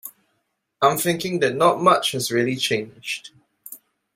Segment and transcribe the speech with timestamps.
[0.81, 3.29] I'm thinking that not much has really changed.